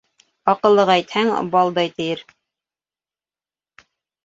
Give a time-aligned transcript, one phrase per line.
[0.53, 2.25] Аҡыллыға әйтһәң, «балдай» тиер.